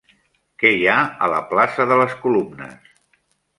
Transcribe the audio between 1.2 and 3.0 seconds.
a la plaça de les Columnes?